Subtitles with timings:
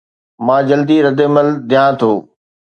[0.45, 2.11] مان جلدي ردعمل ڏيان ٿو